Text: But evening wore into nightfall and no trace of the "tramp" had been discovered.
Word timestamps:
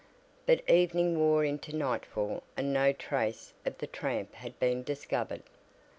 But 0.47 0.67
evening 0.67 1.19
wore 1.19 1.43
into 1.45 1.75
nightfall 1.75 2.41
and 2.57 2.73
no 2.73 2.91
trace 2.91 3.53
of 3.67 3.77
the 3.77 3.85
"tramp" 3.85 4.33
had 4.33 4.57
been 4.59 4.81
discovered. 4.81 5.43